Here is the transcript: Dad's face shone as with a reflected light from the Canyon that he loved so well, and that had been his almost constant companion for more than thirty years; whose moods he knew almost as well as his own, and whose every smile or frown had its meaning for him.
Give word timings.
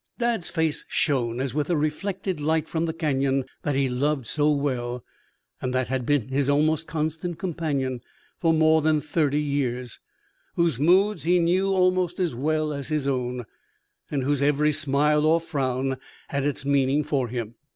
Dad's 0.17 0.49
face 0.49 0.83
shone 0.89 1.39
as 1.39 1.53
with 1.53 1.69
a 1.69 1.77
reflected 1.77 2.41
light 2.41 2.67
from 2.67 2.87
the 2.87 2.91
Canyon 2.93 3.45
that 3.61 3.75
he 3.75 3.87
loved 3.87 4.25
so 4.25 4.49
well, 4.49 5.05
and 5.61 5.75
that 5.75 5.89
had 5.89 6.07
been 6.07 6.29
his 6.29 6.49
almost 6.49 6.87
constant 6.87 7.37
companion 7.37 8.01
for 8.39 8.51
more 8.51 8.81
than 8.81 8.99
thirty 8.99 9.39
years; 9.39 9.99
whose 10.55 10.79
moods 10.79 11.21
he 11.21 11.37
knew 11.37 11.67
almost 11.69 12.17
as 12.19 12.33
well 12.33 12.73
as 12.73 12.87
his 12.87 13.05
own, 13.07 13.45
and 14.09 14.23
whose 14.23 14.41
every 14.41 14.71
smile 14.71 15.23
or 15.23 15.39
frown 15.39 15.97
had 16.29 16.47
its 16.47 16.65
meaning 16.65 17.03
for 17.03 17.27
him. 17.27 17.53